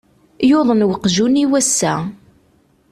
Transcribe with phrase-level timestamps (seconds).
[0.49, 1.93] Yuḍen uqjun-iw ass-a.